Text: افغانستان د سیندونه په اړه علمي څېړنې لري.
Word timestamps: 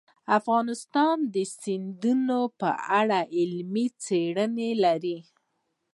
افغانستان 0.39 1.17
د 1.33 1.35
سیندونه 1.61 2.37
په 2.59 2.69
اړه 2.99 3.19
علمي 3.37 3.87
څېړنې 4.03 4.71
لري. 4.83 5.17